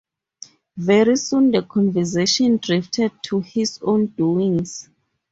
Very 0.77 1.15
soon 1.15 1.51
the 1.51 1.61
conversation 1.61 2.57
drifted 2.57 3.11
to 3.21 3.39
his 3.41 3.77
own 3.83 4.07
doings. 4.07 4.89